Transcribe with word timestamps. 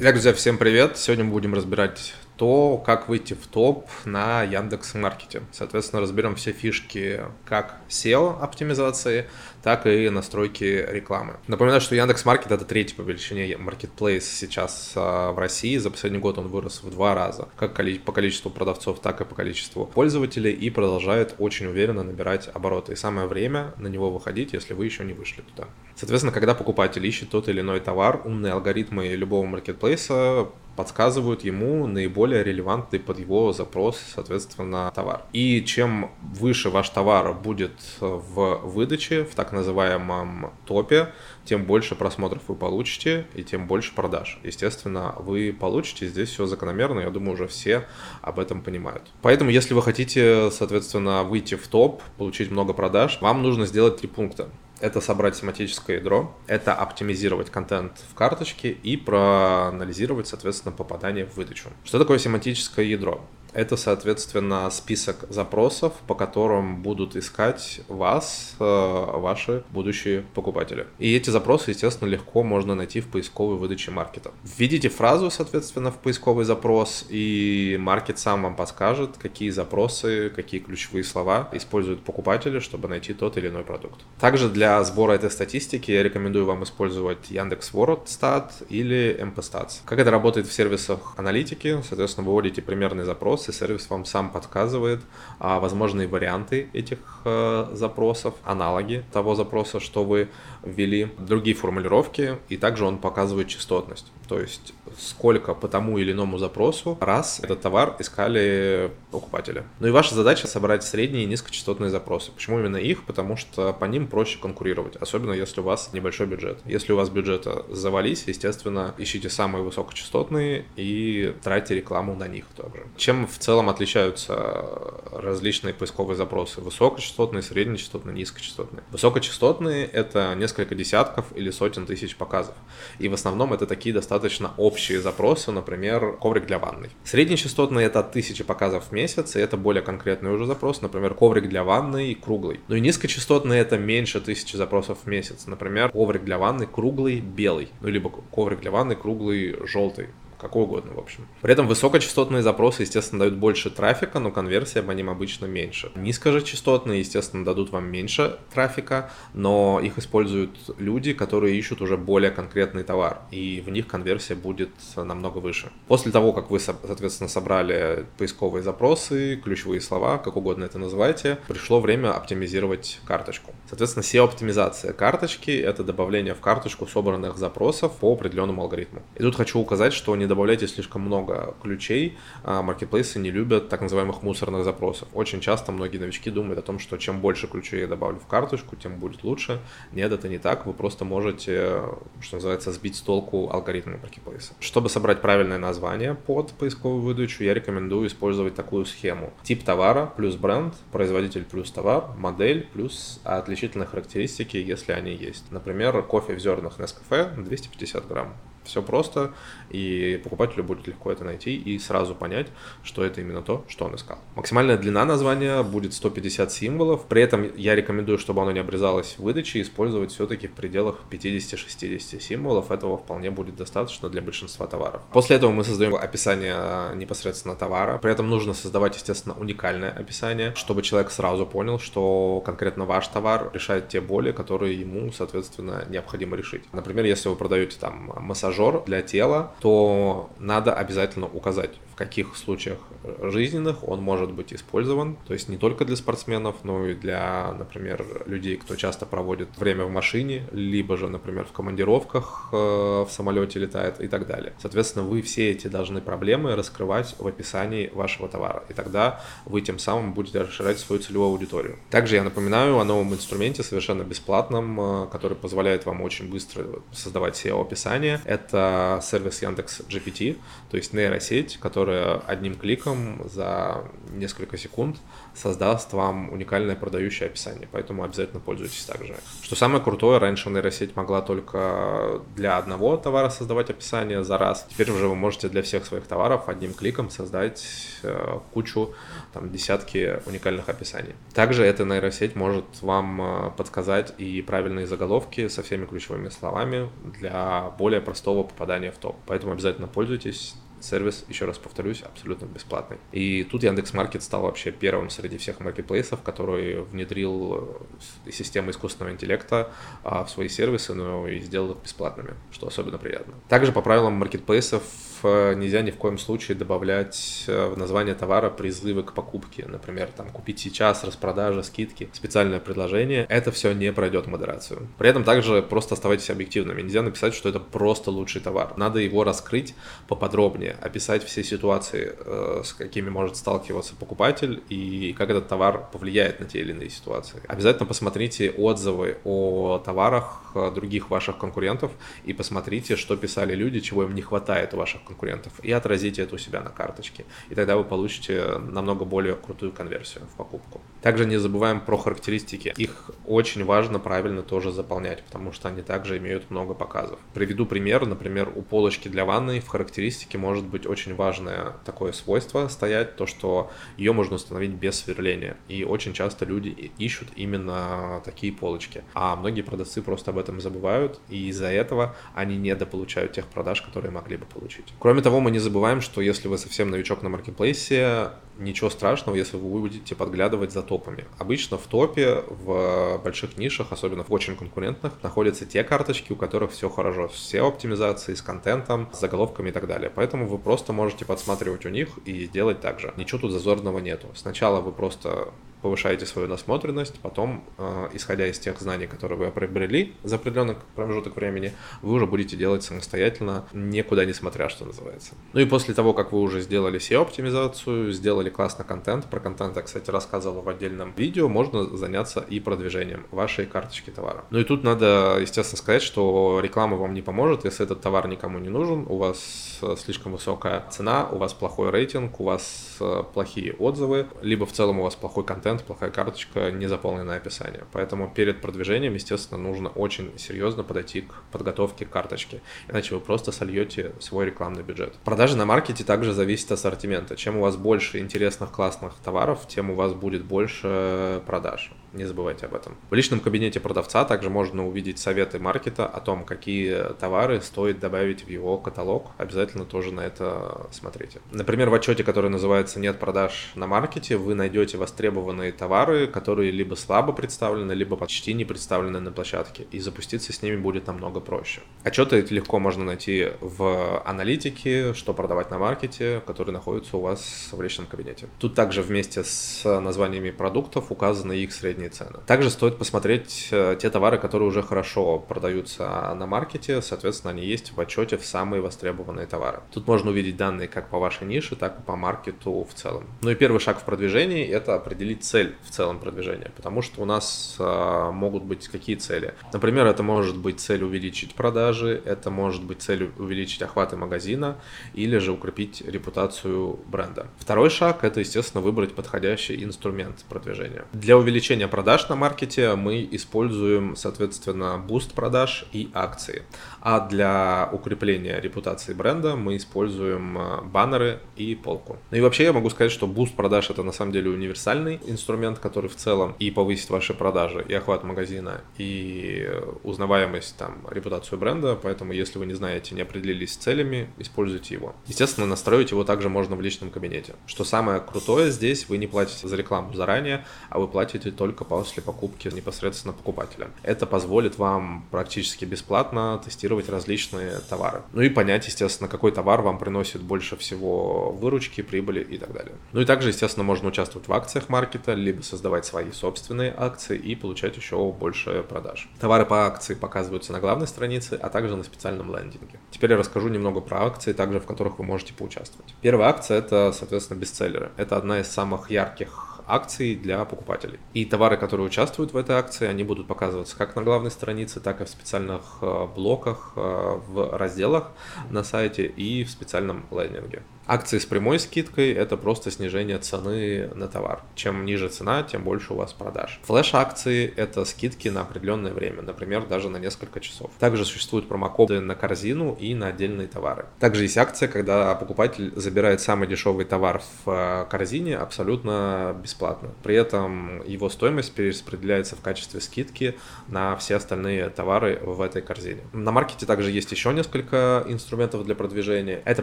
Итак, 0.00 0.12
друзья, 0.12 0.32
всем 0.32 0.58
привет! 0.58 0.96
Сегодня 0.96 1.24
мы 1.24 1.32
будем 1.32 1.54
разбирать 1.54 2.14
то, 2.38 2.78
как 2.78 3.08
выйти 3.08 3.34
в 3.34 3.46
топ 3.48 3.88
на 4.04 4.44
Яндекс 4.44 4.94
Маркете. 4.94 5.42
Соответственно, 5.52 6.00
разберем 6.00 6.36
все 6.36 6.52
фишки 6.52 7.20
как 7.44 7.76
SEO 7.88 8.40
оптимизации, 8.40 9.28
так 9.62 9.86
и 9.86 10.08
настройки 10.08 10.86
рекламы. 10.88 11.36
Напоминаю, 11.48 11.80
что 11.80 11.96
Яндекс 11.96 12.24
Маркет 12.24 12.52
это 12.52 12.64
третий 12.64 12.94
по 12.94 13.02
величине 13.02 13.56
маркетплейс 13.56 14.24
сейчас 14.24 14.92
а, 14.94 15.32
в 15.32 15.38
России. 15.38 15.76
За 15.78 15.90
последний 15.90 16.20
год 16.20 16.38
он 16.38 16.46
вырос 16.46 16.82
в 16.82 16.90
два 16.90 17.14
раза, 17.14 17.48
как 17.56 17.76
по 18.04 18.12
количеству 18.12 18.50
продавцов, 18.50 19.00
так 19.00 19.20
и 19.20 19.24
по 19.24 19.34
количеству 19.34 19.84
пользователей 19.84 20.52
и 20.52 20.70
продолжает 20.70 21.34
очень 21.38 21.66
уверенно 21.66 22.04
набирать 22.04 22.48
обороты. 22.54 22.92
И 22.92 22.96
самое 22.96 23.26
время 23.26 23.74
на 23.78 23.88
него 23.88 24.10
выходить, 24.10 24.52
если 24.52 24.74
вы 24.74 24.84
еще 24.84 25.04
не 25.04 25.12
вышли 25.12 25.42
туда. 25.42 25.68
Соответственно, 25.96 26.32
когда 26.32 26.54
покупатель 26.54 27.04
ищет 27.04 27.30
тот 27.30 27.48
или 27.48 27.60
иной 27.60 27.80
товар, 27.80 28.22
умные 28.24 28.52
алгоритмы 28.52 29.08
любого 29.08 29.44
маркетплейса 29.44 30.48
подсказывают 30.78 31.42
ему 31.42 31.88
наиболее 31.88 32.44
релевантный 32.44 33.00
под 33.00 33.18
его 33.18 33.52
запрос, 33.52 34.00
соответственно, 34.14 34.92
товар. 34.94 35.22
И 35.32 35.64
чем 35.64 36.12
выше 36.22 36.70
ваш 36.70 36.88
товар 36.90 37.34
будет 37.34 37.72
в 37.98 38.60
выдаче, 38.62 39.24
в 39.24 39.34
так 39.34 39.50
называемом 39.50 40.52
топе, 40.66 41.08
тем 41.44 41.64
больше 41.64 41.96
просмотров 41.96 42.42
вы 42.46 42.54
получите 42.54 43.26
и 43.34 43.42
тем 43.42 43.66
больше 43.66 43.92
продаж. 43.92 44.38
Естественно, 44.44 45.16
вы 45.18 45.52
получите 45.58 46.06
здесь 46.06 46.28
все 46.28 46.46
закономерно, 46.46 47.00
я 47.00 47.10
думаю, 47.10 47.32
уже 47.32 47.48
все 47.48 47.84
об 48.22 48.38
этом 48.38 48.62
понимают. 48.62 49.02
Поэтому, 49.20 49.50
если 49.50 49.74
вы 49.74 49.82
хотите, 49.82 50.48
соответственно, 50.52 51.24
выйти 51.24 51.56
в 51.56 51.66
топ, 51.66 52.04
получить 52.18 52.52
много 52.52 52.72
продаж, 52.72 53.18
вам 53.20 53.42
нужно 53.42 53.66
сделать 53.66 53.96
три 53.96 54.06
пункта 54.06 54.48
это 54.80 55.00
собрать 55.00 55.36
семантическое 55.36 55.96
ядро, 55.98 56.36
это 56.46 56.74
оптимизировать 56.74 57.50
контент 57.50 57.92
в 58.10 58.14
карточке 58.14 58.70
и 58.70 58.96
проанализировать, 58.96 60.28
соответственно, 60.28 60.72
попадание 60.72 61.26
в 61.26 61.36
выдачу. 61.36 61.70
Что 61.84 61.98
такое 61.98 62.18
семантическое 62.18 62.84
ядро? 62.84 63.20
Это, 63.58 63.76
соответственно, 63.76 64.70
список 64.70 65.24
запросов, 65.30 65.92
по 66.06 66.14
которым 66.14 66.80
будут 66.80 67.16
искать 67.16 67.80
вас, 67.88 68.54
э, 68.60 68.64
ваши 68.64 69.64
будущие 69.70 70.22
покупатели. 70.32 70.86
И 71.00 71.12
эти 71.16 71.30
запросы, 71.30 71.72
естественно, 71.72 72.08
легко 72.08 72.44
можно 72.44 72.76
найти 72.76 73.00
в 73.00 73.08
поисковой 73.08 73.56
выдаче 73.56 73.90
маркета. 73.90 74.30
Введите 74.44 74.88
фразу, 74.88 75.28
соответственно, 75.28 75.90
в 75.90 75.96
поисковый 75.96 76.44
запрос, 76.44 77.04
и 77.08 77.76
маркет 77.80 78.20
сам 78.20 78.44
вам 78.44 78.54
подскажет, 78.54 79.16
какие 79.18 79.50
запросы, 79.50 80.30
какие 80.30 80.60
ключевые 80.60 81.02
слова 81.02 81.48
используют 81.50 82.04
покупатели, 82.04 82.60
чтобы 82.60 82.86
найти 82.86 83.12
тот 83.12 83.38
или 83.38 83.48
иной 83.48 83.64
продукт. 83.64 84.02
Также 84.20 84.48
для 84.48 84.84
сбора 84.84 85.14
этой 85.14 85.32
статистики 85.32 85.90
я 85.90 86.04
рекомендую 86.04 86.44
вам 86.44 86.62
использовать 86.62 87.28
Яндекс.Вордстат 87.30 88.52
или 88.68 89.18
MPStats. 89.20 89.80
Как 89.84 89.98
это 89.98 90.12
работает 90.12 90.46
в 90.46 90.52
сервисах 90.52 91.14
аналитики, 91.16 91.82
соответственно, 91.88 92.28
вы 92.28 92.34
вводите 92.34 92.62
примерный 92.62 93.02
запрос, 93.02 93.47
запрос, 93.48 93.50
и 93.50 93.52
сервис 93.52 93.90
вам 93.90 94.04
сам 94.04 94.30
подсказывает 94.30 95.00
а, 95.38 95.58
возможные 95.60 96.08
варианты 96.08 96.68
этих 96.72 96.98
а, 97.24 97.70
запросов, 97.72 98.34
аналоги 98.44 99.04
того 99.12 99.34
запроса, 99.34 99.80
что 99.80 100.04
вы 100.04 100.28
ввели, 100.62 101.08
другие 101.18 101.54
формулировки, 101.54 102.38
и 102.48 102.56
также 102.56 102.84
он 102.84 102.98
показывает 102.98 103.48
частотность. 103.48 104.12
То 104.28 104.40
есть 104.40 104.74
сколько 104.98 105.54
по 105.54 105.68
тому 105.68 105.98
или 105.98 106.12
иному 106.12 106.38
запросу 106.38 106.98
раз 107.00 107.40
этот 107.42 107.60
товар 107.60 107.96
искали 107.98 108.90
покупатели. 109.10 109.64
Ну 109.80 109.88
и 109.88 109.90
ваша 109.90 110.14
задача 110.14 110.46
собрать 110.46 110.84
средние 110.84 111.24
и 111.24 111.26
низкочастотные 111.26 111.90
запросы. 111.90 112.32
Почему 112.32 112.58
именно 112.58 112.76
их? 112.76 113.04
Потому 113.04 113.36
что 113.36 113.72
по 113.72 113.86
ним 113.86 114.06
проще 114.06 114.38
конкурировать, 114.38 114.96
особенно 114.96 115.32
если 115.32 115.60
у 115.60 115.64
вас 115.64 115.90
небольшой 115.92 116.26
бюджет. 116.26 116.60
Если 116.66 116.92
у 116.92 116.96
вас 116.96 117.08
бюджета 117.08 117.64
завались, 117.70 118.24
естественно, 118.26 118.94
ищите 118.98 119.30
самые 119.30 119.62
высокочастотные 119.62 120.66
и 120.76 121.34
тратьте 121.42 121.74
рекламу 121.74 122.14
на 122.14 122.28
них 122.28 122.44
тоже. 122.56 122.86
Чем 122.96 123.26
в 123.28 123.38
целом 123.38 123.68
отличаются 123.68 124.94
различные 125.12 125.74
поисковые 125.74 126.16
запросы? 126.16 126.60
Высокочастотные, 126.60 127.42
среднечастотные, 127.42 128.14
низкочастотные. 128.14 128.82
Высокочастотные— 128.90 129.86
это 129.92 130.34
несколько 130.34 130.74
десятков 130.74 131.26
или 131.34 131.50
сотен 131.50 131.86
тысяч 131.86 132.16
показов. 132.16 132.54
И 132.98 133.08
в 133.08 133.14
основном 133.14 133.52
это 133.52 133.66
такие 133.66 133.94
достаточно 133.94 134.52
общие 134.56 135.00
запросы, 135.00 135.52
например, 135.52 136.16
коврик 136.18 136.46
для 136.46 136.58
ванной. 136.58 136.90
Среднечастотные— 137.04 137.86
это 137.88 138.02
тысячи 138.02 138.44
показов 138.44 138.88
в 138.88 138.92
месяц, 138.92 139.36
и 139.36 139.40
это 139.40 139.56
более 139.56 139.82
конкретный 139.82 140.30
уже 140.32 140.46
запрос, 140.46 140.82
например, 140.82 141.14
коврик 141.14 141.48
для 141.48 141.64
ванной 141.64 142.14
круглый. 142.14 142.60
Ну 142.68 142.76
и 142.76 142.80
низкочастотные— 142.80 143.60
это 143.62 143.78
меньше 143.78 144.20
тысячи 144.20 144.56
запросов 144.56 144.98
в 145.04 145.06
месяц, 145.06 145.46
например, 145.46 145.90
коврик 145.90 146.24
для 146.24 146.38
ванны 146.38 146.66
круглый 146.66 147.20
белый, 147.20 147.68
ну 147.80 147.88
либо 147.88 148.10
коврик 148.10 148.60
для 148.60 148.70
ванны 148.70 148.96
круглый 148.96 149.56
желтый 149.66 150.08
какой 150.40 150.62
угодно, 150.64 150.94
в 150.94 150.98
общем. 150.98 151.26
При 151.42 151.52
этом 151.52 151.66
высокочастотные 151.66 152.42
запросы, 152.42 152.82
естественно, 152.82 153.20
дают 153.20 153.34
больше 153.34 153.70
трафика, 153.70 154.18
но 154.18 154.30
конверсия 154.30 154.82
по 154.82 154.92
ним 154.92 155.10
обычно 155.10 155.46
меньше. 155.46 155.90
Низкочастотные, 155.96 157.00
естественно, 157.00 157.44
дадут 157.44 157.70
вам 157.70 157.86
меньше 157.86 158.38
трафика, 158.52 159.10
но 159.34 159.80
их 159.82 159.98
используют 159.98 160.56
люди, 160.78 161.12
которые 161.12 161.58
ищут 161.58 161.80
уже 161.80 161.96
более 161.96 162.30
конкретный 162.30 162.84
товар, 162.84 163.20
и 163.30 163.62
в 163.64 163.70
них 163.70 163.86
конверсия 163.86 164.34
будет 164.34 164.70
намного 164.96 165.38
выше. 165.38 165.70
После 165.88 166.12
того, 166.12 166.32
как 166.32 166.50
вы, 166.50 166.60
соответственно, 166.60 167.28
собрали 167.28 168.06
поисковые 168.16 168.62
запросы, 168.62 169.36
ключевые 169.36 169.80
слова, 169.80 170.18
как 170.18 170.36
угодно 170.36 170.64
это 170.64 170.78
называйте, 170.78 171.38
пришло 171.48 171.80
время 171.80 172.14
оптимизировать 172.14 173.00
карточку. 173.04 173.54
Соответственно, 173.68 174.02
SEO-оптимизация 174.02 174.92
карточки— 174.92 175.50
это 175.58 175.82
добавление 175.82 176.34
в 176.34 176.40
карточку 176.40 176.86
собранных 176.86 177.36
запросов 177.38 177.92
по 177.96 178.12
определенному 178.12 178.62
алгоритму. 178.62 179.02
И 179.16 179.22
тут 179.22 179.34
хочу 179.34 179.58
указать, 179.58 179.92
что 179.92 180.14
не 180.14 180.26
добавляйте 180.28 180.68
слишком 180.68 181.02
много 181.02 181.56
ключей. 181.62 182.16
А, 182.44 182.62
маркетплейсы 182.62 183.18
не 183.18 183.30
любят 183.30 183.68
так 183.68 183.80
называемых 183.80 184.22
мусорных 184.22 184.64
запросов. 184.64 185.08
Очень 185.12 185.40
часто 185.40 185.72
многие 185.72 185.98
новички 185.98 186.30
думают 186.30 186.58
о 186.58 186.62
том, 186.62 186.78
что 186.78 186.96
чем 186.98 187.20
больше 187.20 187.48
ключей 187.48 187.80
я 187.80 187.86
добавлю 187.86 188.18
в 188.20 188.26
карточку, 188.26 188.76
тем 188.76 188.98
будет 188.98 189.24
лучше. 189.24 189.60
Нет, 189.92 190.12
это 190.12 190.28
не 190.28 190.38
так. 190.38 190.66
Вы 190.66 190.72
просто 190.72 191.04
можете, 191.04 191.82
что 192.20 192.36
называется, 192.36 192.72
сбить 192.72 192.96
с 192.96 193.00
толку 193.00 193.50
алгоритмы 193.50 193.96
маркетплейса. 193.96 194.52
Чтобы 194.60 194.88
собрать 194.88 195.20
правильное 195.20 195.58
название 195.58 196.14
под 196.14 196.52
поисковую 196.52 197.02
выдачу, 197.02 197.42
я 197.44 197.54
рекомендую 197.54 198.06
использовать 198.06 198.54
такую 198.54 198.84
схему. 198.84 199.32
Тип 199.42 199.64
товара 199.64 200.12
плюс 200.16 200.36
бренд, 200.36 200.74
производитель 200.92 201.44
плюс 201.44 201.70
товар, 201.70 202.10
модель 202.16 202.68
плюс 202.72 203.20
отличительные 203.24 203.86
характеристики, 203.86 204.56
если 204.56 204.92
они 204.92 205.12
есть. 205.12 205.50
Например, 205.50 206.02
кофе 206.02 206.34
в 206.34 206.38
зернах 206.38 206.78
Nescafe 206.78 207.34
250 207.42 208.06
грамм. 208.06 208.34
Все 208.68 208.82
просто, 208.82 209.32
и 209.70 210.20
покупателю 210.22 210.62
будет 210.62 210.86
легко 210.86 211.10
это 211.10 211.24
найти 211.24 211.56
и 211.56 211.78
сразу 211.78 212.14
понять, 212.14 212.48
что 212.82 213.02
это 213.02 213.22
именно 213.22 213.40
то, 213.40 213.64
что 213.66 213.86
он 213.86 213.94
искал. 213.94 214.18
Максимальная 214.36 214.76
длина 214.76 215.06
названия 215.06 215.62
будет 215.62 215.94
150 215.94 216.52
символов, 216.52 217.06
при 217.06 217.22
этом 217.22 217.50
я 217.56 217.74
рекомендую, 217.74 218.18
чтобы 218.18 218.42
оно 218.42 218.52
не 218.52 218.60
обрезалось 218.60 219.14
в 219.16 219.22
выдаче, 219.22 219.62
использовать 219.62 220.12
все-таки 220.12 220.48
в 220.48 220.52
пределах 220.52 220.96
50-60 221.10 222.20
символов, 222.20 222.70
этого 222.70 222.98
вполне 222.98 223.30
будет 223.30 223.56
достаточно 223.56 224.10
для 224.10 224.20
большинства 224.20 224.66
товаров. 224.66 225.00
После 225.14 225.36
этого 225.36 225.50
мы 225.50 225.64
создаем 225.64 225.94
описание 225.94 226.94
непосредственно 226.94 227.56
товара, 227.56 227.96
при 227.96 228.12
этом 228.12 228.28
нужно 228.28 228.52
создавать, 228.52 228.96
естественно, 228.96 229.34
уникальное 229.34 229.90
описание, 229.90 230.52
чтобы 230.56 230.82
человек 230.82 231.10
сразу 231.10 231.46
понял, 231.46 231.78
что 231.78 232.42
конкретно 232.44 232.84
ваш 232.84 233.08
товар 233.08 233.50
решает 233.54 233.88
те 233.88 234.02
боли, 234.02 234.32
которые 234.32 234.78
ему, 234.78 235.10
соответственно, 235.10 235.86
необходимо 235.88 236.36
решить. 236.36 236.64
Например, 236.72 237.06
если 237.06 237.30
вы 237.30 237.36
продаете 237.36 237.78
там 237.80 238.12
массаж 238.16 238.57
тренажер 238.58 238.82
для 238.84 239.02
тела, 239.02 239.52
то 239.60 240.30
надо 240.38 240.74
обязательно 240.74 241.26
указать, 241.26 241.70
в 241.92 241.96
каких 241.96 242.36
случаях 242.36 242.78
жизненных 243.22 243.86
он 243.88 244.02
может 244.02 244.32
быть 244.32 244.52
использован. 244.52 245.16
То 245.26 245.32
есть 245.32 245.48
не 245.48 245.56
только 245.56 245.84
для 245.84 245.96
спортсменов, 245.96 246.56
но 246.62 246.86
и 246.86 246.94
для, 246.94 247.52
например, 247.58 248.04
людей, 248.26 248.56
кто 248.56 248.76
часто 248.76 249.06
проводит 249.06 249.48
время 249.56 249.84
в 249.84 249.90
машине, 249.90 250.44
либо 250.52 250.96
же, 250.96 251.08
например, 251.08 251.44
в 251.44 251.52
командировках 251.52 252.48
э, 252.52 252.56
в 252.56 253.08
самолете 253.10 253.58
летает 253.58 254.00
и 254.00 254.08
так 254.08 254.26
далее. 254.26 254.52
Соответственно, 254.60 255.04
вы 255.04 255.22
все 255.22 255.50
эти 255.50 255.68
должны 255.68 256.00
проблемы 256.00 256.56
раскрывать 256.56 257.14
в 257.18 257.26
описании 257.26 257.90
вашего 257.92 258.28
товара. 258.28 258.64
И 258.68 258.72
тогда 258.72 259.20
вы 259.44 259.60
тем 259.60 259.78
самым 259.78 260.12
будете 260.12 260.42
расширять 260.42 260.78
свою 260.78 261.00
целевую 261.02 261.30
аудиторию. 261.30 261.78
Также 261.90 262.16
я 262.16 262.24
напоминаю 262.24 262.78
о 262.78 262.84
новом 262.84 263.12
инструменте 263.14 263.62
совершенно 263.62 264.02
бесплатном, 264.02 264.80
э, 264.80 265.06
который 265.10 265.36
позволяет 265.36 265.86
вам 265.86 266.02
очень 266.02 266.30
быстро 266.30 266.64
создавать 266.92 267.34
SEO-описание. 267.36 268.20
Это 268.24 268.47
Это 268.48 269.00
сервис 269.02 269.42
Яндекс 269.42 269.82
GPT, 269.82 270.38
то 270.70 270.78
есть 270.78 270.94
нейросеть, 270.94 271.58
которая 271.60 272.16
одним 272.26 272.54
кликом 272.54 273.28
за 273.28 273.84
несколько 274.10 274.56
секунд 274.56 274.96
создаст 275.34 275.92
вам 275.92 276.32
уникальное 276.32 276.74
продающее 276.74 277.28
описание, 277.28 277.68
поэтому 277.70 278.04
обязательно 278.04 278.40
пользуйтесь 278.40 278.84
также. 278.84 279.16
Что 279.42 279.54
самое 279.54 279.84
крутое, 279.84 280.18
раньше 280.18 280.48
нейросеть 280.48 280.96
могла 280.96 281.20
только 281.20 282.22
для 282.36 282.56
одного 282.56 282.96
товара 282.96 283.28
создавать 283.28 283.68
описание 283.68 284.24
за 284.24 284.38
раз, 284.38 284.66
теперь 284.70 284.90
уже 284.90 285.08
вы 285.08 285.14
можете 285.14 285.50
для 285.50 285.60
всех 285.62 285.84
своих 285.84 286.04
товаров 286.04 286.48
одним 286.48 286.72
кликом 286.72 287.10
создать 287.10 287.66
э, 288.02 288.38
кучу, 288.54 288.94
там, 289.34 289.52
десятки 289.52 290.20
уникальных 290.24 290.70
описаний. 290.70 291.14
Также 291.34 291.64
эта 291.64 291.84
нейросеть 291.84 292.34
может 292.34 292.64
вам 292.80 293.20
э, 293.20 293.50
подсказать 293.56 294.14
и 294.16 294.40
правильные 294.40 294.86
заголовки 294.86 295.48
со 295.48 295.62
всеми 295.62 295.84
ключевыми 295.84 296.30
словами 296.30 296.88
для 297.04 297.74
более 297.78 298.00
простого 298.00 298.27
попадания 298.44 298.90
в 298.90 298.98
топ. 298.98 299.16
Поэтому 299.26 299.52
обязательно 299.52 299.86
пользуйтесь, 299.86 300.54
сервис, 300.80 301.24
еще 301.28 301.44
раз 301.44 301.58
повторюсь, 301.58 302.02
абсолютно 302.02 302.46
бесплатный. 302.46 302.98
И 303.12 303.44
тут 303.44 303.62
Яндекс.Маркет 303.62 304.22
стал 304.22 304.42
вообще 304.42 304.70
первым 304.70 305.10
среди 305.10 305.38
всех 305.38 305.60
маркетплейсов, 305.60 306.22
который 306.22 306.82
внедрил 306.82 307.80
э, 308.26 308.30
систему 308.30 308.70
искусственного 308.70 309.14
интеллекта 309.14 309.70
а, 310.04 310.24
в 310.24 310.30
свои 310.30 310.48
сервисы, 310.48 310.94
но 310.94 311.28
и 311.28 311.40
сделал 311.40 311.72
их 311.72 311.78
бесплатными, 311.82 312.34
что 312.50 312.66
особенно 312.66 312.98
приятно. 312.98 313.34
Также 313.48 313.72
по 313.72 313.82
правилам 313.82 314.14
маркетплейсов 314.14 314.82
Э, 315.22 315.54
нельзя 315.54 315.82
ни 315.82 315.90
в 315.90 315.96
коем 315.96 316.18
случае 316.18 316.56
добавлять 316.56 317.44
э, 317.46 317.68
в 317.68 317.78
название 317.78 318.14
товара 318.14 318.50
призывы 318.50 319.02
к 319.02 319.12
покупке. 319.12 319.66
Например, 319.66 320.08
там 320.14 320.30
купить 320.30 320.60
сейчас, 320.60 321.04
распродажа, 321.04 321.62
скидки, 321.62 322.08
специальное 322.12 322.60
предложение. 322.60 323.26
Это 323.28 323.50
все 323.52 323.72
не 323.72 323.92
пройдет 323.92 324.26
модерацию. 324.26 324.88
При 324.98 325.08
этом 325.08 325.24
также 325.24 325.62
просто 325.62 325.94
оставайтесь 325.94 326.30
объективными. 326.30 326.82
Нельзя 326.82 327.02
написать, 327.02 327.34
что 327.34 327.48
это 327.48 327.60
просто 327.60 328.10
лучший 328.10 328.40
товар. 328.40 328.74
Надо 328.76 329.00
его 329.00 329.24
раскрыть 329.24 329.74
поподробнее, 330.06 330.67
описать 330.80 331.24
все 331.24 331.42
ситуации, 331.42 332.14
э, 332.16 332.62
с 332.64 332.72
какими 332.72 333.08
может 333.08 333.36
сталкиваться 333.36 333.94
покупатель 333.94 334.62
и 334.68 335.14
как 335.16 335.30
этот 335.30 335.48
товар 335.48 335.88
повлияет 335.92 336.40
на 336.40 336.46
те 336.46 336.60
или 336.60 336.72
иные 336.72 336.90
ситуации. 336.90 337.40
Обязательно 337.46 337.86
посмотрите 337.86 338.50
отзывы 338.50 339.18
о 339.24 339.78
товарах 339.78 340.52
других 340.74 341.10
ваших 341.10 341.38
конкурентов 341.38 341.92
и 342.24 342.32
посмотрите, 342.32 342.96
что 342.96 343.16
писали 343.16 343.54
люди, 343.54 343.80
чего 343.80 344.04
им 344.04 344.14
не 344.14 344.22
хватает 344.22 344.74
у 344.74 344.76
ваших 344.76 345.04
конкурентов 345.04 345.52
и 345.62 345.72
отразите 345.72 346.22
это 346.22 346.34
у 346.34 346.38
себя 346.38 346.60
на 346.60 346.70
карточке. 346.70 347.24
И 347.50 347.54
тогда 347.54 347.76
вы 347.76 347.84
получите 347.84 348.58
намного 348.58 349.04
более 349.04 349.34
крутую 349.34 349.72
конверсию 349.72 350.24
в 350.32 350.36
покупку. 350.36 350.80
Также 351.02 351.26
не 351.26 351.36
забываем 351.38 351.80
про 351.80 351.96
характеристики. 351.96 352.74
Их 352.76 353.10
очень 353.26 353.64
важно 353.64 353.98
правильно 353.98 354.42
тоже 354.42 354.72
заполнять, 354.72 355.22
потому 355.22 355.52
что 355.52 355.68
они 355.68 355.82
также 355.82 356.18
имеют 356.18 356.50
много 356.50 356.74
показов. 356.74 357.18
Приведу 357.34 357.66
пример. 357.66 358.06
Например, 358.06 358.50
у 358.54 358.62
полочки 358.62 359.08
для 359.08 359.24
ванной 359.24 359.60
в 359.60 359.68
характеристике 359.68 360.38
может 360.58 360.70
быть 360.70 360.86
очень 360.86 361.14
важное 361.14 361.74
такое 361.84 362.10
свойство 362.10 362.66
стоять, 362.66 363.14
то, 363.14 363.26
что 363.26 363.70
ее 363.96 364.12
можно 364.12 364.34
установить 364.34 364.72
без 364.72 364.96
сверления. 364.96 365.56
И 365.68 365.84
очень 365.84 366.12
часто 366.12 366.44
люди 366.44 366.90
ищут 366.98 367.28
именно 367.36 368.20
такие 368.24 368.52
полочки. 368.52 369.04
А 369.14 369.36
многие 369.36 369.62
продавцы 369.62 370.02
просто 370.02 370.32
об 370.32 370.38
этом 370.38 370.60
забывают, 370.60 371.20
и 371.28 371.48
из-за 371.48 371.68
этого 371.68 372.16
они 372.34 372.56
недополучают 372.56 373.32
тех 373.32 373.46
продаж, 373.46 373.82
которые 373.82 374.10
могли 374.10 374.36
бы 374.36 374.46
получить. 374.46 374.92
Кроме 374.98 375.22
того, 375.22 375.38
мы 375.38 375.52
не 375.52 375.60
забываем, 375.60 376.00
что 376.00 376.20
если 376.20 376.48
вы 376.48 376.58
совсем 376.58 376.90
новичок 376.90 377.22
на 377.22 377.28
маркетплейсе, 377.28 378.30
ничего 378.58 378.90
страшного, 378.90 379.36
если 379.36 379.56
вы 379.56 379.80
будете 379.80 380.14
подглядывать 380.14 380.72
за 380.72 380.82
топами. 380.82 381.24
Обычно 381.38 381.78
в 381.78 381.86
топе, 381.86 382.42
в 382.48 383.20
больших 383.22 383.56
нишах, 383.56 383.92
особенно 383.92 384.24
в 384.24 384.32
очень 384.32 384.56
конкурентных, 384.56 385.12
находятся 385.22 385.66
те 385.66 385.84
карточки, 385.84 386.32
у 386.32 386.36
которых 386.36 386.72
все 386.72 386.88
хорошо, 386.88 387.28
все 387.28 387.66
оптимизации 387.66 388.34
с 388.34 388.42
контентом, 388.42 389.08
с 389.12 389.20
заголовками 389.20 389.70
и 389.70 389.72
так 389.72 389.86
далее. 389.86 390.10
Поэтому 390.14 390.46
вы 390.46 390.58
просто 390.58 390.92
можете 390.92 391.24
подсматривать 391.24 391.86
у 391.86 391.88
них 391.88 392.18
и 392.24 392.46
делать 392.48 392.80
так 392.80 393.00
же. 393.00 393.14
Ничего 393.16 393.40
тут 393.40 393.52
зазорного 393.52 393.98
нету. 393.98 394.28
Сначала 394.34 394.80
вы 394.80 394.92
просто 394.92 395.48
повышаете 395.82 396.26
свою 396.26 396.48
насмотренность, 396.48 397.18
потом, 397.20 397.64
э, 397.78 398.08
исходя 398.12 398.46
из 398.46 398.58
тех 398.58 398.80
знаний, 398.80 399.06
которые 399.06 399.38
вы 399.38 399.50
приобрели 399.50 400.14
за 400.22 400.36
определенный 400.36 400.76
промежуток 400.94 401.36
времени, 401.36 401.72
вы 402.02 402.14
уже 402.14 402.26
будете 402.26 402.56
делать 402.56 402.82
самостоятельно, 402.82 403.66
никуда 403.72 404.24
не 404.24 404.32
смотря, 404.32 404.68
что 404.68 404.84
называется. 404.84 405.34
Ну 405.52 405.60
и 405.60 405.64
после 405.64 405.94
того, 405.94 406.12
как 406.14 406.32
вы 406.32 406.40
уже 406.40 406.60
сделали 406.60 406.98
SEO-оптимизацию, 406.98 408.12
сделали 408.12 408.50
классно 408.50 408.84
контент, 408.84 409.26
про 409.26 409.40
контент 409.40 409.76
я, 409.76 409.82
кстати, 409.82 410.10
рассказывал 410.10 410.62
в 410.62 410.68
отдельном 410.68 411.12
видео, 411.16 411.48
можно 411.48 411.84
заняться 411.96 412.44
и 412.48 412.60
продвижением 412.60 413.26
вашей 413.30 413.66
карточки 413.66 414.10
товара. 414.10 414.44
Ну 414.50 414.58
и 414.58 414.64
тут 414.64 414.84
надо, 414.84 415.38
естественно, 415.40 415.78
сказать, 415.78 416.02
что 416.02 416.60
реклама 416.62 416.96
вам 416.96 417.14
не 417.14 417.22
поможет, 417.22 417.64
если 417.64 417.84
этот 417.84 418.00
товар 418.00 418.28
никому 418.28 418.58
не 418.58 418.68
нужен, 418.68 419.06
у 419.08 419.16
вас 419.16 419.78
э, 419.82 419.96
слишком 419.98 420.32
высокая 420.32 420.84
цена, 420.90 421.28
у 421.30 421.38
вас 421.38 421.52
плохой 421.52 421.90
рейтинг, 421.90 422.40
у 422.40 422.44
вас 422.44 422.96
э, 423.00 423.22
плохие 423.32 423.74
отзывы, 423.74 424.26
либо 424.42 424.66
в 424.66 424.72
целом 424.72 425.00
у 425.00 425.02
вас 425.02 425.14
плохой 425.14 425.44
контент, 425.44 425.67
контент, 425.68 425.86
плохая 425.86 426.10
карточка, 426.10 426.70
не 426.70 426.86
заполненное 426.86 427.36
описание. 427.36 427.84
Поэтому 427.92 428.30
перед 428.34 428.60
продвижением, 428.60 429.14
естественно, 429.14 429.60
нужно 429.60 429.88
очень 429.90 430.38
серьезно 430.38 430.82
подойти 430.82 431.22
к 431.22 431.32
подготовке 431.52 432.06
карточки, 432.06 432.60
иначе 432.88 433.14
вы 433.14 433.20
просто 433.20 433.52
сольете 433.52 434.12
свой 434.20 434.46
рекламный 434.46 434.82
бюджет. 434.82 435.14
Продажи 435.24 435.56
на 435.56 435.66
маркете 435.66 436.04
также 436.04 436.32
зависят 436.32 436.72
от 436.72 436.78
ассортимента. 436.78 437.36
Чем 437.36 437.56
у 437.58 437.60
вас 437.60 437.76
больше 437.76 438.18
интересных, 438.18 438.70
классных 438.70 439.14
товаров, 439.22 439.66
тем 439.68 439.90
у 439.90 439.94
вас 439.94 440.14
будет 440.14 440.44
больше 440.44 441.42
продаж. 441.46 441.92
Не 442.12 442.24
забывайте 442.24 442.66
об 442.66 442.74
этом. 442.74 442.96
В 443.10 443.14
личном 443.14 443.40
кабинете 443.40 443.80
продавца 443.80 444.24
также 444.24 444.50
можно 444.50 444.86
увидеть 444.86 445.18
советы 445.18 445.58
маркета 445.58 446.06
о 446.06 446.20
том, 446.20 446.44
какие 446.44 447.12
товары 447.14 447.60
стоит 447.60 447.98
добавить 448.00 448.44
в 448.44 448.48
его 448.48 448.78
каталог. 448.78 449.32
Обязательно 449.36 449.84
тоже 449.84 450.12
на 450.12 450.22
это 450.22 450.88
смотрите. 450.90 451.40
Например, 451.50 451.90
в 451.90 451.94
отчете, 451.94 452.24
который 452.24 452.50
называется 452.50 452.98
«Нет 452.98 453.18
продаж 453.18 453.72
на 453.74 453.86
маркете», 453.86 454.36
вы 454.36 454.54
найдете 454.54 454.96
востребованные 454.96 455.72
товары, 455.72 456.26
которые 456.26 456.70
либо 456.70 456.94
слабо 456.94 457.32
представлены, 457.32 457.92
либо 457.92 458.16
почти 458.16 458.54
не 458.54 458.64
представлены 458.64 459.20
на 459.20 459.32
площадке, 459.32 459.86
и 459.90 459.98
запуститься 459.98 460.52
с 460.52 460.62
ними 460.62 460.76
будет 460.76 461.06
намного 461.06 461.40
проще. 461.40 461.80
Отчеты 462.04 462.40
легко 462.50 462.78
можно 462.78 463.04
найти 463.04 463.48
в 463.60 464.22
аналитике, 464.24 465.12
что 465.14 465.34
продавать 465.34 465.70
на 465.70 465.78
маркете, 465.78 466.42
который 466.46 466.70
находится 466.70 467.16
у 467.16 467.20
вас 467.20 467.68
в 467.72 467.82
личном 467.82 468.06
кабинете. 468.06 468.48
Тут 468.58 468.74
также 468.74 469.02
вместе 469.02 469.44
с 469.44 469.84
названиями 470.00 470.50
продуктов 470.50 471.10
указаны 471.10 471.52
их 471.52 471.72
средние 471.72 471.97
средние 471.98 472.10
цены. 472.10 472.40
Также 472.46 472.70
стоит 472.70 472.98
посмотреть 472.98 473.68
э, 473.70 473.96
те 474.00 474.10
товары, 474.10 474.38
которые 474.38 474.68
уже 474.68 474.82
хорошо 474.82 475.38
продаются 475.38 476.34
на 476.34 476.46
маркете, 476.46 477.02
соответственно, 477.02 477.52
они 477.52 477.64
есть 477.64 477.92
в 477.92 478.00
отчете 478.00 478.36
в 478.36 478.44
самые 478.44 478.80
востребованные 478.80 479.46
товары. 479.46 479.80
Тут 479.92 480.06
можно 480.06 480.30
увидеть 480.30 480.56
данные 480.56 480.88
как 480.88 481.08
по 481.08 481.18
вашей 481.18 481.46
нише, 481.46 481.76
так 481.76 481.98
и 481.98 482.02
по 482.02 482.16
маркету 482.16 482.86
в 482.88 482.94
целом. 482.94 483.24
Ну 483.42 483.50
и 483.50 483.54
первый 483.54 483.80
шаг 483.80 484.00
в 484.00 484.04
продвижении– 484.04 484.66
это 484.68 484.94
определить 484.94 485.44
цель 485.44 485.74
в 485.84 485.90
целом 485.90 486.18
продвижения, 486.18 486.70
потому 486.76 487.02
что 487.02 487.22
у 487.22 487.24
нас 487.24 487.76
а, 487.78 488.30
могут 488.30 488.62
быть 488.62 488.88
какие 488.88 489.16
цели. 489.16 489.54
Например, 489.72 490.06
это 490.06 490.22
может 490.22 490.56
быть 490.56 490.80
цель 490.80 491.02
увеличить 491.02 491.54
продажи, 491.54 492.22
это 492.24 492.50
может 492.50 492.84
быть 492.84 493.02
цель 493.02 493.30
увеличить 493.38 493.82
охваты 493.82 494.16
магазина 494.16 494.76
или 495.14 495.38
же 495.38 495.52
укрепить 495.52 496.02
репутацию 496.06 496.98
бренда. 497.06 497.46
Второй 497.58 497.90
шаг– 497.90 498.18
это, 498.22 498.40
естественно, 498.40 498.82
выбрать 498.82 499.14
подходящий 499.14 499.82
инструмент 499.82 500.44
продвижения. 500.48 501.04
Для 501.12 501.36
увеличения 501.36 501.87
продаж 501.88 502.28
на 502.28 502.36
маркете 502.36 502.94
мы 502.94 503.26
используем, 503.30 504.16
соответственно, 504.16 504.98
буст 504.98 505.32
продаж 505.32 505.86
и 505.92 506.10
акции. 506.14 506.62
А 507.00 507.26
для 507.26 507.88
укрепления 507.92 508.60
репутации 508.60 509.14
бренда 509.14 509.56
мы 509.56 509.76
используем 509.76 510.58
э, 510.58 510.82
баннеры 510.82 511.40
и 511.56 511.74
полку. 511.74 512.18
Ну 512.30 512.36
и 512.36 512.40
вообще 512.40 512.64
я 512.64 512.72
могу 512.72 512.90
сказать, 512.90 513.12
что 513.12 513.26
буст 513.26 513.54
продаж 513.54 513.90
это 513.90 514.02
на 514.02 514.12
самом 514.12 514.32
деле 514.32 514.50
универсальный 514.50 515.20
инструмент, 515.26 515.78
который 515.78 516.10
в 516.10 516.16
целом 516.16 516.54
и 516.58 516.70
повысит 516.70 517.10
ваши 517.10 517.34
продажи, 517.34 517.84
и 517.88 517.94
охват 517.94 518.24
магазина, 518.24 518.82
и 518.96 519.68
узнаваемость, 520.04 520.76
там, 520.76 521.06
репутацию 521.10 521.58
бренда. 521.58 521.98
Поэтому 522.00 522.32
если 522.32 522.58
вы 522.58 522.66
не 522.66 522.74
знаете, 522.74 523.14
не 523.14 523.22
определились 523.22 523.74
с 523.74 523.76
целями, 523.76 524.30
используйте 524.38 524.94
его. 524.94 525.14
Естественно, 525.26 525.66
настроить 525.66 526.10
его 526.10 526.24
также 526.24 526.48
можно 526.48 526.76
в 526.76 526.80
личном 526.80 527.10
кабинете. 527.10 527.54
Что 527.66 527.84
самое 527.84 528.20
крутое 528.20 528.70
здесь, 528.70 529.08
вы 529.08 529.18
не 529.18 529.26
платите 529.26 529.68
за 529.68 529.76
рекламу 529.76 530.12
заранее, 530.14 530.64
а 530.90 530.98
вы 530.98 531.08
платите 531.08 531.50
только 531.50 531.77
после 531.84 532.22
покупки 532.22 532.68
непосредственно 532.68 533.32
покупателя. 533.32 533.88
Это 534.02 534.26
позволит 534.26 534.78
вам 534.78 535.26
практически 535.30 535.84
бесплатно 535.84 536.60
тестировать 536.64 537.08
различные 537.08 537.78
товары. 537.88 538.22
Ну 538.32 538.42
и 538.42 538.48
понять, 538.48 538.86
естественно, 538.86 539.28
какой 539.28 539.52
товар 539.52 539.82
вам 539.82 539.98
приносит 539.98 540.42
больше 540.42 540.76
всего 540.76 541.50
выручки, 541.52 542.00
прибыли 542.00 542.40
и 542.42 542.58
так 542.58 542.72
далее. 542.72 542.94
Ну 543.12 543.20
и 543.20 543.24
также, 543.24 543.48
естественно, 543.48 543.84
можно 543.84 544.08
участвовать 544.08 544.48
в 544.48 544.52
акциях 544.52 544.88
маркета, 544.88 545.34
либо 545.34 545.62
создавать 545.62 546.04
свои 546.04 546.32
собственные 546.32 546.94
акции 546.96 547.38
и 547.38 547.54
получать 547.54 547.96
еще 547.96 548.32
больше 548.32 548.82
продаж. 548.82 549.28
Товары 549.40 549.66
по 549.66 549.86
акции 549.86 550.14
показываются 550.14 550.72
на 550.72 550.80
главной 550.80 551.06
странице, 551.06 551.58
а 551.60 551.68
также 551.68 551.96
на 551.96 552.04
специальном 552.04 552.54
лендинге. 552.54 553.00
Теперь 553.10 553.32
я 553.32 553.36
расскажу 553.36 553.68
немного 553.68 554.00
про 554.00 554.26
акции, 554.26 554.52
также 554.52 554.80
в 554.80 554.86
которых 554.86 555.18
вы 555.18 555.24
можете 555.24 555.54
поучаствовать. 555.54 556.14
Первая 556.22 556.48
акция 556.48 556.78
это, 556.78 557.12
соответственно, 557.12 557.58
бестселлеры. 557.58 558.10
Это 558.16 558.36
одна 558.36 558.60
из 558.60 558.68
самых 558.68 559.10
ярких 559.10 559.67
акций 559.88 560.36
для 560.36 560.64
покупателей. 560.64 561.18
И 561.34 561.44
товары, 561.44 561.76
которые 561.76 562.06
участвуют 562.06 562.52
в 562.52 562.56
этой 562.56 562.76
акции, 562.76 563.06
они 563.06 563.24
будут 563.24 563.46
показываться 563.46 563.96
как 563.96 564.14
на 564.16 564.22
главной 564.22 564.50
странице, 564.50 565.00
так 565.00 565.20
и 565.20 565.24
в 565.24 565.28
специальных 565.28 565.98
э, 566.02 566.26
блоках, 566.34 566.92
э, 566.96 567.00
в 567.00 567.76
разделах 567.76 568.32
на 568.70 568.84
сайте 568.84 569.26
и 569.26 569.64
в 569.64 569.70
специальном 569.70 570.26
лендинге. 570.30 570.82
Акции 571.10 571.38
с 571.38 571.46
прямой 571.46 571.78
скидкой– 571.78 572.32
это 572.34 572.58
просто 572.58 572.90
снижение 572.90 573.38
цены 573.38 574.10
на 574.14 574.28
товар. 574.28 574.60
Чем 574.74 575.06
ниже 575.06 575.30
цена, 575.30 575.62
тем 575.62 575.82
больше 575.82 576.12
у 576.12 576.16
вас 576.16 576.34
продаж. 576.34 576.80
Флэш-акции– 576.82 577.72
это 577.76 578.04
скидки 578.04 578.48
на 578.48 578.60
определенное 578.60 579.14
время, 579.14 579.40
например, 579.40 579.86
даже 579.86 580.10
на 580.10 580.18
несколько 580.18 580.60
часов. 580.60 580.90
Также 580.98 581.24
существуют 581.24 581.66
промокоды 581.66 582.20
на 582.20 582.34
корзину 582.34 582.94
и 583.00 583.14
на 583.14 583.28
отдельные 583.28 583.68
товары. 583.68 584.04
Также 584.20 584.42
есть 584.42 584.58
акция, 584.58 584.86
когда 584.86 585.34
покупатель 585.34 585.94
забирает 585.96 586.42
самый 586.42 586.68
дешевый 586.68 587.06
товар 587.06 587.40
в 587.64 587.70
э, 587.70 588.04
корзине 588.10 588.58
абсолютно 588.58 589.58
бесплатно. 589.62 590.10
При 590.22 590.34
этом 590.34 591.02
его 591.06 591.30
стоимость 591.30 591.72
перераспределяется 591.72 592.54
в 592.54 592.60
качестве 592.60 593.00
скидки 593.00 593.56
на 593.86 594.14
все 594.16 594.36
остальные 594.36 594.90
товары 594.90 595.40
в 595.42 595.62
этой 595.62 595.80
корзине. 595.80 596.20
На 596.34 596.52
маркете 596.52 596.84
также 596.84 597.10
есть 597.10 597.32
еще 597.32 597.54
несколько 597.54 598.26
инструментов 598.28 598.84
для 598.84 598.94
продвижения. 598.94 599.62
Это 599.64 599.82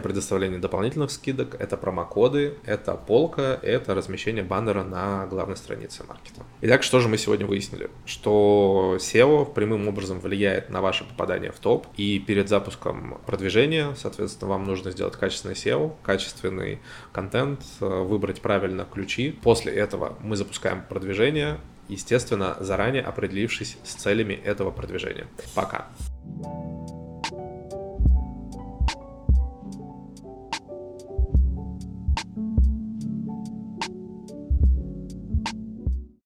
предоставление 0.00 0.60
дополнительных 0.60 1.15
скидок, 1.16 1.56
это 1.58 1.76
промокоды, 1.76 2.54
это 2.64 2.94
полка, 2.94 3.58
это 3.62 3.94
размещение 3.94 4.44
баннера 4.44 4.84
на 4.84 5.26
главной 5.26 5.56
странице 5.56 6.04
маркета. 6.04 6.42
Итак, 6.60 6.82
что 6.82 7.00
же 7.00 7.08
мы 7.08 7.18
сегодня 7.18 7.46
выяснили? 7.46 7.90
Что 8.04 8.96
SEO 8.98 9.52
прямым 9.52 9.88
образом 9.88 10.20
влияет 10.20 10.70
на 10.70 10.80
ваше 10.80 11.04
попадание 11.04 11.50
в 11.50 11.58
топ, 11.58 11.86
и 11.96 12.18
перед 12.18 12.48
запуском 12.48 13.20
продвижения, 13.26 13.94
соответственно, 13.96 14.50
вам 14.50 14.64
нужно 14.64 14.90
сделать 14.90 15.16
качественный 15.16 15.54
SEO, 15.54 15.94
качественный 16.02 16.80
контент, 17.12 17.60
выбрать 17.80 18.40
правильно 18.40 18.84
ключи. 18.84 19.32
После 19.42 19.72
этого 19.72 20.16
мы 20.20 20.36
запускаем 20.36 20.82
продвижение, 20.88 21.58
естественно, 21.88 22.56
заранее 22.60 23.02
определившись 23.02 23.78
с 23.84 23.94
целями 23.94 24.34
этого 24.34 24.70
продвижения. 24.70 25.26
Пока. 25.54 25.88